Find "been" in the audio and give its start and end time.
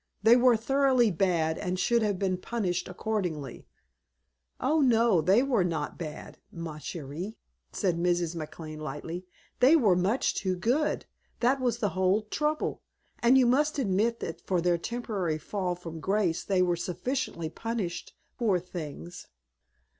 2.17-2.39